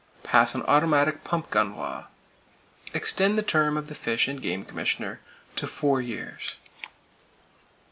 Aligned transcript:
Pass 0.23 0.55
an 0.55 0.63
automatic 0.63 1.23
pump 1.23 1.51
gun 1.51 1.77
law. 1.77 2.07
Extend 2.91 3.37
the 3.37 3.43
term 3.43 3.77
of 3.77 3.85
the 3.87 3.93
Fish 3.93 4.27
and 4.27 4.41
Game 4.41 4.65
Commissioner 4.65 5.19
to 5.55 5.67
four 5.67 6.01
years. 6.01 6.55